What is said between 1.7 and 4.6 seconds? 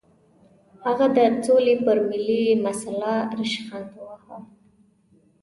پر ملي مسله ریشخند وواهه.